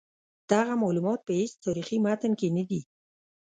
دغه 0.51 0.73
معلومات 0.83 1.19
په 1.23 1.31
هیڅ 1.39 1.53
تاریخي 1.65 1.97
متن 2.05 2.31
کې 2.39 2.47
نه 2.57 2.63
دي. 2.69 2.81